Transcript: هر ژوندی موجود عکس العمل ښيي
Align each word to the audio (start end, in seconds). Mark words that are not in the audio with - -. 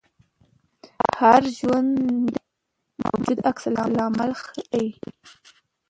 هر 1.19 1.41
ژوندی 1.57 2.15
موجود 3.03 3.37
عکس 3.49 3.63
العمل 3.69 4.31
ښيي 4.43 4.87